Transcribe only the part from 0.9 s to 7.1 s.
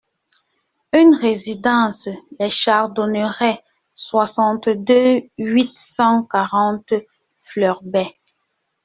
un résidence Les Chardonnerets, soixante-deux, huit cent quarante,